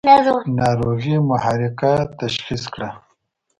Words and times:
ناروغي 0.57 1.15
محرقه 1.29 1.91
تشخیص 2.19 2.63
کړه. 2.73 2.89